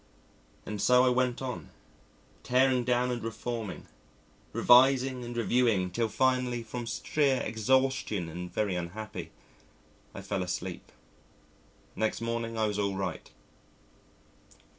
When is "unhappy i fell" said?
8.73-10.41